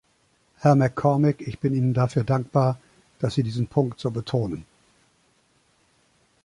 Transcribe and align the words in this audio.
Herr 0.61 0.75
MacCormick, 0.75 1.41
ich 1.47 1.59
bin 1.59 1.75
Ihnen 1.75 1.93
dafür 1.93 2.23
dankbar, 2.23 2.79
dass 3.19 3.35
Sie 3.35 3.43
diesen 3.43 3.67
Punkt 3.67 3.99
so 3.99 4.09
betonen. 4.09 4.65